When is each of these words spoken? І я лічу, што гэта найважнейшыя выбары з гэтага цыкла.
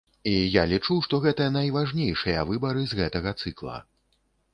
І 0.29 0.31
я 0.53 0.61
лічу, 0.69 0.95
што 1.07 1.19
гэта 1.25 1.45
найважнейшыя 1.57 2.47
выбары 2.53 2.81
з 2.95 2.99
гэтага 3.01 3.35
цыкла. 3.45 3.77